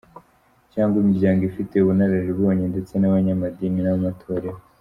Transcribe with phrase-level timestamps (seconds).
[0.73, 4.59] cyangwa imiryango ifite ubunararibonye ndetse n’abanyamadini n’amatorero.